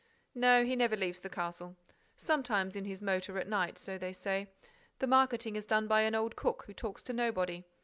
"No, 0.33 0.65
he 0.65 0.75
never 0.75 0.97
leaves 0.97 1.19
the 1.19 1.29
castle.—Sometimes, 1.29 2.75
in 2.75 2.85
his 2.85 3.03
motor, 3.03 3.37
at 3.37 3.47
night, 3.47 3.77
so 3.77 3.99
they 3.99 4.13
say. 4.13 4.47
The 4.97 5.05
marketing 5.05 5.55
is 5.55 5.67
done 5.67 5.87
by 5.87 6.01
an 6.01 6.15
old 6.15 6.35
cook, 6.35 6.63
who 6.65 6.73
talks 6.73 7.03
to 7.03 7.13
nobody. 7.13 7.63